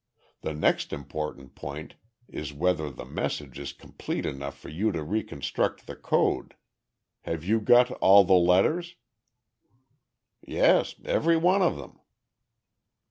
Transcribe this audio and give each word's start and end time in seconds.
The 0.41 0.55
next 0.55 0.91
important 0.93 1.53
point 1.53 1.93
is 2.27 2.53
whether 2.53 2.89
the 2.89 3.05
message 3.05 3.59
is 3.59 3.71
complete 3.71 4.25
enough 4.25 4.57
for 4.57 4.69
you 4.69 4.91
to 4.91 5.03
reconstruct 5.03 5.85
the 5.85 5.95
code. 5.95 6.55
Have 7.21 7.43
you 7.45 7.59
got 7.61 7.91
all 8.01 8.23
the 8.23 8.33
letters?" 8.33 8.95
"Yes, 10.41 10.95
every 11.05 11.37
one 11.37 11.61
of 11.61 11.77
them." 11.77 11.99